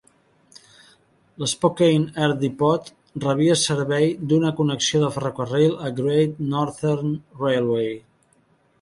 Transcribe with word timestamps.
L'Spokane 1.43 2.07
Air 2.23 2.31
Depot 2.45 2.89
rebia 3.27 3.59
servei 3.67 4.09
d'una 4.33 4.55
connexió 4.63 5.05
de 5.05 5.13
ferrocarril 5.19 5.79
al 5.79 5.97
Great 6.03 6.45
Northern 6.57 7.17
Railway. 7.47 7.99